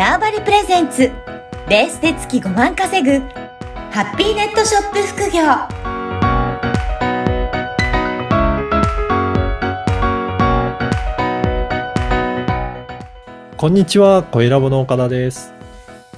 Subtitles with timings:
[0.00, 1.10] ターバリプレゼンツ
[1.68, 3.18] ベースで月5万稼ぐ
[3.90, 5.42] ハッピーネットショップ副業
[13.58, 15.52] こんにちは、小ラボの岡田です。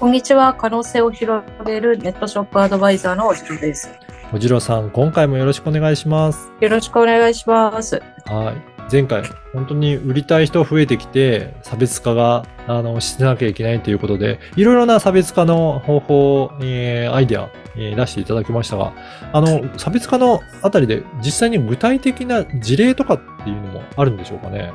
[0.00, 0.54] こんにちは。
[0.54, 3.96] 可能性を広げるネットショップアドバイザーのおじろです。
[4.32, 6.50] おじろさん、今回もよろしくお願いします。
[6.60, 8.02] よろしくお願いします。
[8.24, 8.77] はい。
[8.90, 18.94] 前回、本当に売りたい人増えてきて、差別化が、あの、しなきゃいけないということで、いろいろな差別化の方法、えーアイデア、えー出していただきましたが、
[19.32, 24.72] あの、差別化のあたりで、実際に具体的な事例とかっていうのもあるんでしょうかね？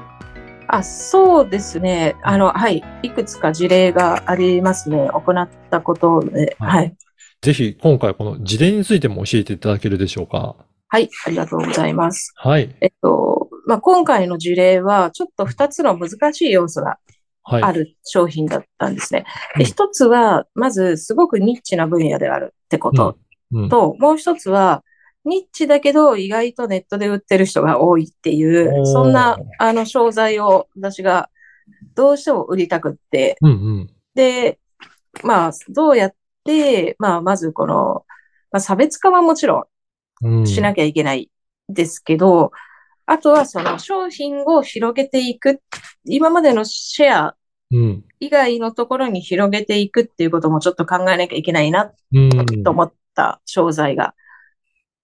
[0.68, 2.16] あ、そうですね。
[2.24, 2.84] あの、はい。
[3.02, 5.10] いくつか事例がありますね。
[5.12, 6.56] 行ったことで。
[6.60, 6.96] はいはい。
[7.42, 10.56] ぜひ、今回この事例についても教えていただけるでしょうか？
[10.94, 11.10] はい。
[11.26, 12.34] ありがとうございます。
[12.36, 12.76] はい。
[12.80, 17.00] えっと、まあ、今回の事例は、ちょっと二つの難しい要素が
[17.42, 17.64] はい。
[17.64, 19.26] ある商品だったんですね。
[19.56, 23.18] うんで、一つは、まず、すごくニッチな分野であるってこと
[23.54, 23.70] うん。
[23.70, 24.84] と、もう一つは、
[25.26, 31.32] ニッチだけど意外とネットで売ってる人が多いっていう、そんな、あの、商材を私が
[31.96, 33.90] どうしても売りたくって、うんうん。
[34.14, 34.60] で、
[35.24, 36.14] まあ、どうやっ
[36.44, 38.06] て、まあ、まずこの、
[38.52, 39.64] まあ、差別化はもちろうんん
[40.46, 41.30] しなきゃいけない
[41.70, 42.52] ですけど、
[43.06, 45.62] あとはその商品を広げていく、
[46.06, 47.36] 今までのシェア
[47.72, 48.04] うん。
[48.20, 52.64] 以外のところに広げていくっていうこともちょっと考えなきゃいけないなうん。
[52.64, 54.14] と思った商材が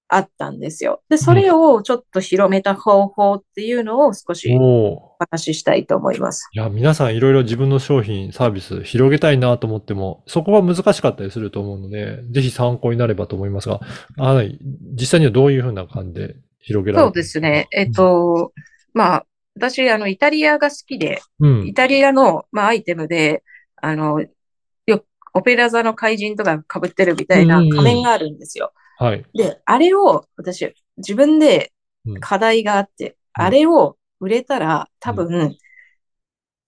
[0.10, 1.04] あったんですよ。
[1.08, 6.50] で、それをちょっと広めた方法っていうのを少しお話ししたいと思います。
[6.52, 13.80] いや、皆さんいろいろ自分の商品、サービス広げたいなと思っても、そこは難しかったりすると思うので、ぜひ参考になればと思いますが、
[14.18, 14.60] あはい
[15.00, 17.68] 実際にはどういうふうな感じで広げられそうですね。
[17.72, 18.52] えっと、
[18.94, 21.74] まあ、私、あの、イタリアが好きで、うんイ。
[21.74, 23.44] タリアの、まあ、アイテムで、
[23.76, 28.72] あの、よく、オペラ座の怪人とか被ってるみたいなうんうんうん仮面があるんですよ。
[29.00, 29.26] はい。
[29.34, 31.72] で、あれを、私、自分で
[32.06, 35.56] うん課題があって、うんあれを売れたら、多分、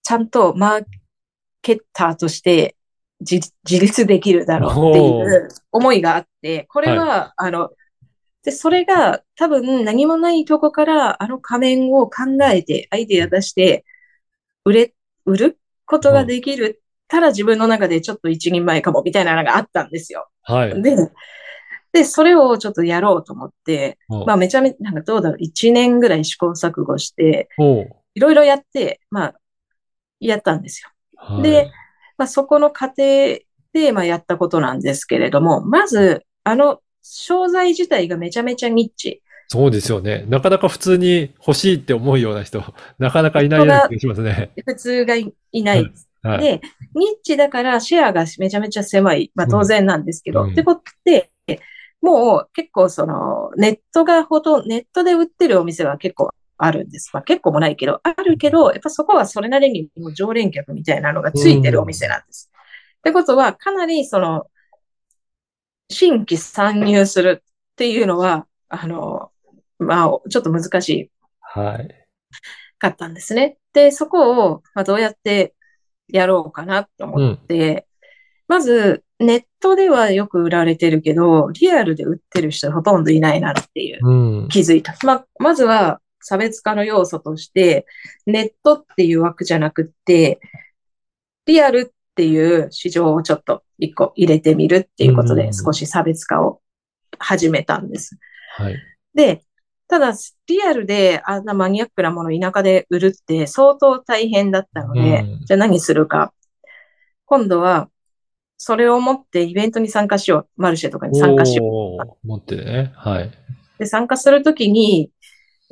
[0.02, 0.84] ちゃんとマー
[1.60, 2.76] ケッターとして
[3.20, 7.70] 自自立できるだろうっていう思いがあって、これは、あの、
[8.42, 13.84] で、それが多分何もないとこからあの仮面を考えて、アイデア出して、
[14.64, 14.94] 売れ、
[15.26, 16.82] 売ることができる
[17.12, 20.28] たら自分の中でちょっと一人前かもみたいなのがあったんですよ。
[20.42, 20.82] はい。
[20.82, 20.96] で、
[21.92, 27.48] で、それをちょっとやろうと思って、おまあめちゃめちゃ、なんかどうだろう、一年ぐらい試行錯誤して、
[28.14, 29.34] いろいろやって、まあ、
[30.20, 30.88] やったんですよ。
[31.16, 31.70] はいで、
[32.18, 33.02] まあそこの過程
[33.72, 39.22] で、まあやったことなんですけれども、まず、あの、商材自体がめちゃめちゃニッチ。
[39.48, 40.24] そうですよね。
[40.28, 42.62] なかなか普通に欲しいって思うような人、
[42.98, 44.50] なかなかいないような気がしますね。
[44.64, 45.92] 普通がいいない。
[46.22, 46.42] はい。
[46.42, 46.60] で、
[46.94, 49.32] ニッチだからシェアがめちゃめちゃ狭い。
[49.34, 50.44] まあ当然なんですけど。
[50.44, 51.31] うんってことで、
[52.02, 57.10] もう結構そのネットがほとんど、ネットで売ってるお店は結構あるんです。
[57.14, 62.50] まあ結構もないけど、あるけど、やっぱそこはそれなりにもう常連客みたいなのがついてるお店なんです。
[62.98, 64.46] ってことは、かなりその、
[65.88, 69.30] 新規参入するっていうのは、あの、
[69.78, 72.06] まあ、ちょっと難しいはい。
[72.78, 73.58] かったんですね。
[73.72, 75.54] で、そこを、まあ、どうやって
[76.08, 77.86] やろうかなと思って、
[78.48, 84.48] まず、ネットではよく売られてるけど、リアルで売ってる人ほとんどいないなっていう、うん。
[84.48, 84.96] 気づいた。
[85.04, 87.86] まあ、まずは、差別化の要素として、
[88.26, 90.40] ネットっていう枠じゃなくって、
[91.46, 96.60] リアルっていう市場をちょっと一個入れてみるっていうことで、うん少し差別化を
[97.18, 98.18] 始めたんです。
[98.56, 98.76] はい。
[99.14, 99.42] で、
[99.88, 100.14] ただ、
[100.46, 106.32] リアルであんなマニアックなものを田舎で売るって相当大変だったので、うんじゃあ何するか。
[107.26, 107.88] 今度は、
[108.64, 110.62] それを持ってイベントに参加しよう。
[110.62, 112.92] マルシェとかに参加しよおー持ってね。
[112.94, 113.24] はい。
[113.24, 113.32] う。
[113.80, 115.10] で、参加するときに、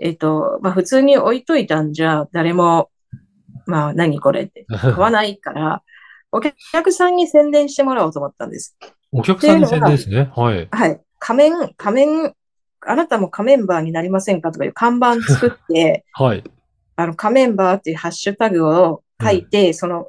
[0.01, 2.91] えっと、まあ普通に置いといたんじゃ、誰も、
[3.65, 5.85] まあ何これって 買わないから、
[6.33, 8.77] お客さんに宣伝してもらおうと思ったんです。
[9.13, 10.29] お客さんに宣伝ですね。
[10.35, 10.69] はい。
[10.73, 11.01] はい。
[11.21, 12.35] 仮面、仮面、
[12.81, 16.43] あなたも仮面バーになりませんかとかいう看板作って、 はい。
[16.97, 20.09] あの、仮面バーっていうハッシュタグを書いて、その、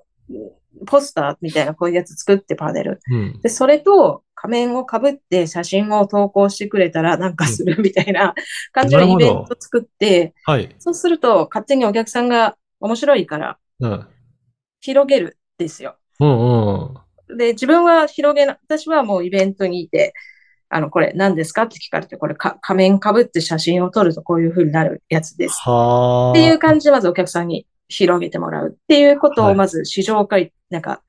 [0.86, 3.00] ポスターみたいなこういうやつ作ってパネル。
[3.12, 3.40] うん。
[3.42, 8.34] で、それと仮面をかぶって写真を投稿してくれたらなんかするみたいな
[8.72, 10.76] 感じのイベント作って、はい。
[10.80, 14.08] そうすると勝手にお客さんが面白いからうん。
[14.80, 15.96] 広げるんですよ。
[16.20, 16.98] うん
[17.30, 17.38] うん。
[17.38, 20.14] で、自分は広げな、私はもうイベントにいて、
[20.70, 25.56] あの、これ何ですかって聞かれて、これか仮面かぶって写真を撮るとこういう風になるやつです。
[25.64, 26.32] はあ。
[26.32, 31.02] っていう感じでまずお客さんに広げてもらうっていうことはいをまず市場会、なんか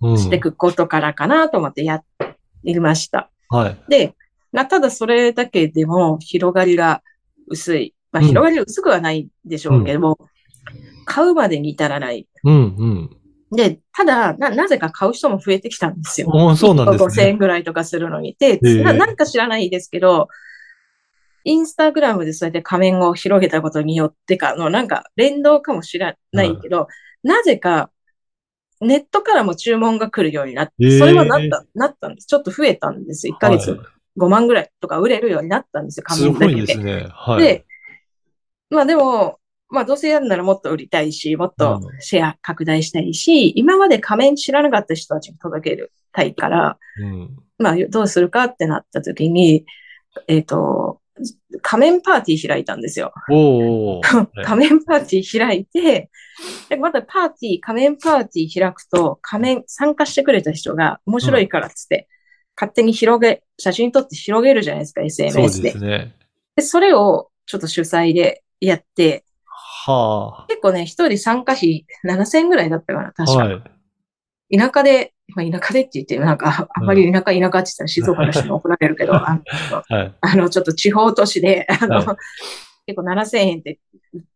[0.00, 3.30] うんしていくことからかなと思ってやっていました。
[3.48, 3.78] はい。
[3.88, 4.14] で、
[4.52, 7.02] なただそれだけでも広がりが
[7.48, 7.94] 薄い。
[8.12, 10.18] まあ、うん広がりが薄くはないでしょうけども、
[11.04, 12.26] 買うまでに至らない。
[12.44, 13.10] うんうん。
[13.56, 16.28] で、ただ、な、なぜか買う人も増えてきたんですよ。
[16.32, 17.28] おーそうなんです5000ね。
[17.28, 18.36] 円ぐらいとかするのに。
[18.38, 20.28] で、えななんか知らないですけど、
[21.44, 26.88] インスタグラムでそうやって仮面を広げたことによってかの、なんか連動かもしれないけど、
[27.22, 27.90] なぜか
[28.80, 32.26] ネットからも注文が来るようになって、えーそれはなった、なったんです。
[32.26, 33.28] ちょっと増えたんです。
[33.28, 33.80] 1ヶ月はい
[34.18, 36.66] 5万ぐらいとか売れるようになったんですよ、仮すごい面だけで。
[36.66, 37.08] ですね。
[37.10, 37.42] はい。
[37.42, 37.66] で、
[38.70, 39.38] まあでも、
[39.68, 47.36] まあどうせやるならもっと売りたいし、もっとシェア拡大したいし、今まで仮面知らなかった人たちに届けるたいから、うん。
[47.58, 49.64] まあどうするかってなった時に、
[50.28, 51.00] えっ、と、
[51.62, 53.12] 仮面パーティー開いたんですよ。
[54.44, 56.10] 仮面パーティー開いて、
[56.68, 62.08] でまたパーティー、仮面パーティー開くと、仮面参加してくれた人が面白いからっつって、
[62.56, 65.72] 勝手に広げ、写真撮って広げるじゃないですか、そう SNS で。
[65.72, 66.14] ですね。
[66.56, 69.24] で、それをちょっと主催でやって、
[69.86, 73.12] は結構ね、一人参加費7000円ぐらいだったかな、あ。
[73.12, 73.44] 確か。
[73.44, 73.52] は
[74.50, 74.58] い。
[74.58, 79.40] 田舎で、まあ、田舎でって言って、なんか、あんまり田舎、田舎って言ったら静岡の人に怒られるけど、 あ
[79.70, 80.14] の、はい。
[80.20, 82.16] あのちょっと地方都市で、あの、は
[82.86, 83.80] 結構7000円って、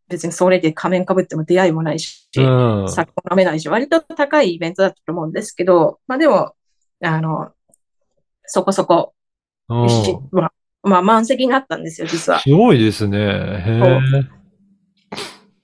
[0.08, 2.88] 別にそれで仮面被っても出会いもないし、うん。
[2.88, 6.55] 酒も飲めないし、割と高いイベントだったと思うんですけど、まあでも、
[7.02, 7.50] あの、
[8.44, 9.14] そこそこ、
[10.32, 10.52] まあ、
[10.82, 12.41] まあ満席になったんですよ、実は。
[12.41, 13.19] すごいですね。
[13.19, 13.81] へ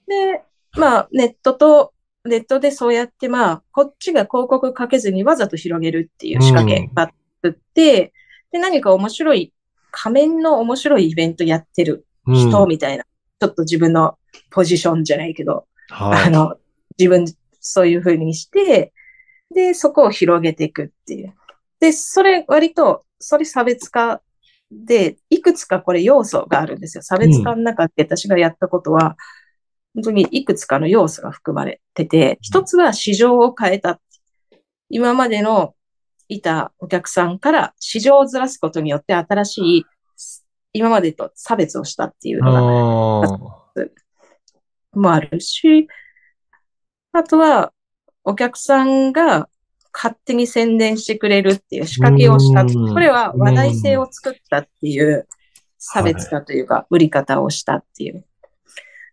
[0.07, 0.43] で、
[0.77, 1.94] まあネットと、
[2.25, 7.09] ネットでそうやって、まあ、こっちが広告かけずにわざと広げるっていう仕掛けがあっ
[7.73, 8.13] て、
[8.51, 9.53] で、何か面白い、
[9.91, 12.33] 仮面の面白いイベントやってるえ。
[12.33, 14.17] 人みたいな、ちょっと自分の
[14.49, 16.27] ポジションじゃないけど、はい。
[16.27, 16.55] あの、
[16.97, 17.25] 自分、
[17.59, 18.91] そういう風にして、
[19.53, 21.33] で、そこを広げていくっていう。
[21.79, 24.21] で、それ割と、それ差別化
[24.71, 27.03] で、いくつかこれ要素があるんですよ。
[27.03, 29.15] 差別化の中で私がやったことは、
[29.95, 33.99] 本当にいくつかの要素が含まれてて、一つは市場を変えた。
[34.89, 35.73] 今までの
[36.27, 39.85] いたお客さんから市場をずらすことによって新しい、
[40.73, 42.61] 今までと差別をしたっていうのがあ
[44.99, 45.87] もあるし、
[47.13, 47.71] あとは、
[48.23, 49.47] お客さんが
[49.93, 52.63] 勝手に宣伝してくれるっていう仕掛けをした。
[52.63, 52.93] うん。
[52.93, 55.27] これは話題性を作ったっていう
[55.77, 58.25] 差別化というか、売り方をしたっていう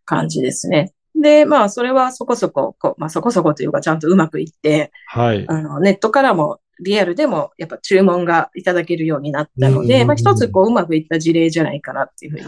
[0.04, 0.92] 感じですね。
[1.14, 5.44] で、まあ、それはそこそこ、こうまあ、そこそこというか、ちゃんとうまくいって、はい。
[5.48, 12.46] あの、ネットからも、リアルでも、やっぱ注文がいただけるようになったので、うんまあ、一つこう、うまくいった事例じゃないかなっていうふうに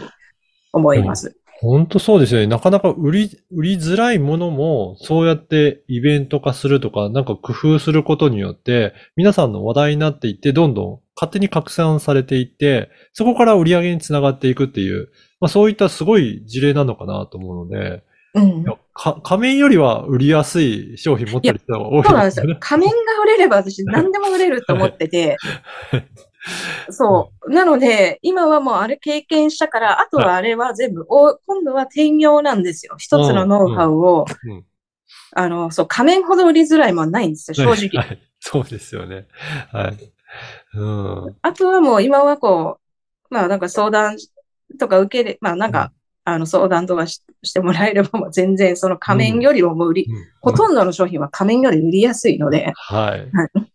[0.73, 1.37] 思います。
[1.61, 2.47] 本当そうですよね。
[2.47, 15.09] なかなか売り、売りづらいものも、そうやってイベント化するとか、なんか工夫することによって、皆さんの話題になっていって、どんどん勝手に拡散されていって、そこから売り上げにつながっていくっていう、
[15.45, 18.03] まあそういったすごい事例なのかなと思うので、
[18.33, 18.65] うん
[19.23, 22.57] 仮面よりは売りやすい商品持ってる人が多いそうなんですよね。。
[22.59, 25.37] 仮面が売れれば私何でも売れると思ってて、
[26.89, 27.53] そう。
[27.53, 32.95] なので、今はもうあれ経験したから、あとはあれは全部、お今度は転用なんですよ。
[32.97, 34.65] 一つのノウハウを、うん
[35.33, 38.01] あの、そう、仮面ほど売りづらいもんないんですよ、正直。
[38.01, 38.19] はい。
[38.39, 39.27] そうですよね。
[39.71, 39.97] はい。
[40.75, 40.85] う
[41.29, 41.35] ん。
[41.41, 42.79] あとはもう今はこ
[43.29, 44.17] う、まあなんか相談
[44.79, 45.91] とか受けれ、まあなんか、
[46.27, 53.71] あの相談とかししてもらえればもう全然その仮面よりももう売り、うんほとんどの商品は仮面より売りやすいので、はいはい。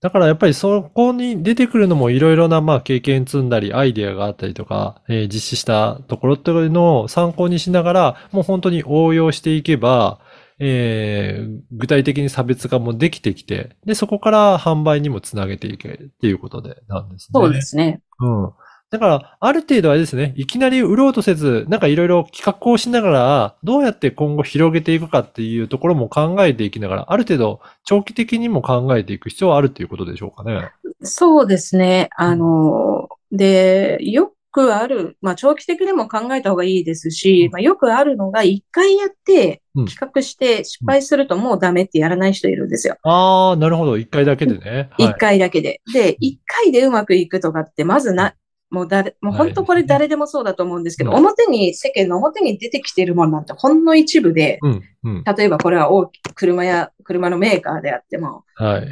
[0.00, 10.20] だからやっぱりそこに出てくるのもいろいろなまあ経験積んだりアイデアがあったりとか、えー実施したところっていうのを参考にしながらもう本当に応用していけば、
[10.58, 17.30] えー具体的に差別化もできてきて、で、そこから販売にもつなげていけっていうことでなんですね。
[17.34, 18.00] そうですね。
[18.20, 18.52] うん。
[18.90, 30.70] だから、ある程度あれですね、いきなり売ろうとせず、なんかいろいろ企画をしながら、どうやって今後広げていくかっていうところも考えていきながら、ある程度長期的にも考えていく必要はあるっていうことでしょうかね。
[31.02, 32.08] そうですね。
[32.16, 42.96] あの、で、よくある、まあ長期的にも考えた方がいいですし、まあよくあるのが一回やってうん企画して失敗するともうダメってやらない人いるんですよ。
[43.04, 43.98] ああ、なるほど。
[43.98, 44.90] 一回だけでね。
[44.98, 45.14] 一はい。
[45.14, 45.80] 回だけで。
[45.94, 48.34] で、一回でうまくいくとかってまずな、
[48.70, 55.24] もう誰、もう本当これ誰でもそうだと思うんですけど、うん表に、世間の表に出てきているものなんてほんの一部で、うん、うん。
[55.24, 58.88] 例えばこれは大き車や、車のメーカーであっても、はい。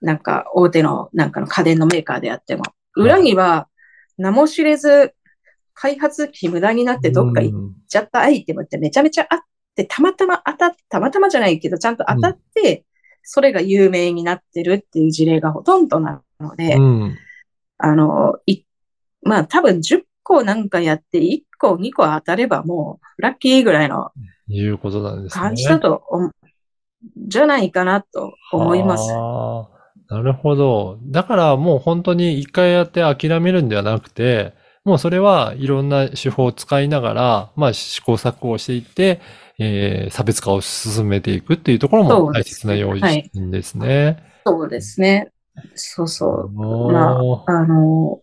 [0.00, 2.64] なんか大手のなんかの家電のメーカーであっても、
[2.96, 3.68] 裏には
[4.18, 5.14] 名も知れず
[5.74, 9.40] 開発費無駄になってどっか行っうんちゃったアイテムってめちゃめちゃあっ
[9.76, 12.84] て、たまたま当たっ、たまたまじゃないけど、ちゃんと当たって、
[13.22, 17.18] それが有名になってるっていう事例がほとんどなので、うん。
[17.78, 18.62] あの、い、
[19.26, 24.10] まあ多分10個なんかやって1個2個当たればもうラッキーぐらいの
[24.48, 25.42] いうことなんですね。
[25.42, 26.02] 感じだと
[27.16, 29.10] じゃないかなと思います。
[29.12, 29.68] あ
[30.10, 30.98] あ、なるほど。
[31.02, 34.54] だからもう本当に一回やって諦めるんではなくて、
[34.84, 39.20] もうそれはいろんな手法を使いながら、まあ試行錯誤をしていって、
[39.58, 43.02] えー差別化を進めていくっていうところも大切な要因
[43.50, 44.22] ですね。
[44.44, 45.32] そうですね。
[45.74, 46.52] そうそう。
[46.56, 48.20] おーまあの、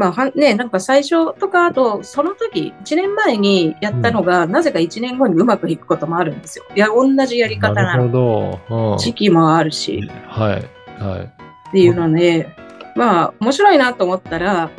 [0.00, 6.64] まあ、はね、なんか最初とか、あと、その時、1年前にやったのが、なぜか1年後にうまくいくこともあるんですよ。
[6.74, 8.96] いや、同じやり方なの。
[8.98, 11.02] 時期もあるし、はい。
[11.02, 11.20] はい。
[11.68, 12.48] っていうので、
[12.96, 14.70] まあ、面白いなと思ったら、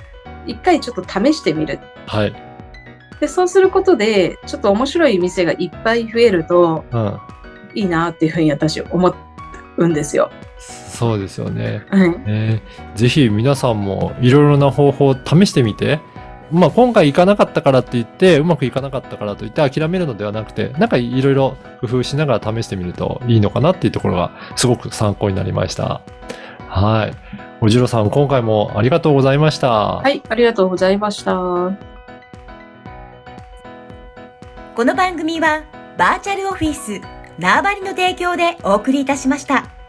[0.47, 1.79] 一回ちょっと試してみる。
[2.07, 2.33] はい。
[3.19, 7.19] で、そうすることで、ちょっと面白い店がいっぱい増えるとうん。
[7.75, 9.07] いいなっていうふうに私思
[9.81, 10.31] うんですよ。
[10.57, 11.83] そうですよね。
[11.89, 12.15] はい。
[12.27, 16.00] えーぜひ皆さんもいろいろな方法を試してみて、
[16.51, 26.01] まあ今回いかなかったからって言って、うまくいかなかったからといって諦めるのではなくて、なんかいろいろ工夫しながら試してみるといいのかなっていうところがすごく参考になりました。
[26.67, 27.13] はい。
[27.61, 29.69] おじろさん、今回もありがとうございました。
[29.69, 31.33] はい、ありがとうございました。
[34.75, 35.63] この番組は
[35.97, 37.01] バーチャルオフィス
[37.39, 39.80] 縄張りの提供でお送りいたしました。